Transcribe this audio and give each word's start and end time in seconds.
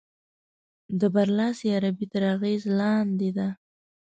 د 0.99 1.01
برلاسې 1.15 1.67
عربي 1.77 2.05
تر 2.13 2.23
اغېز 2.35 2.61
لاندې 2.79 3.29
ده. 3.37 3.47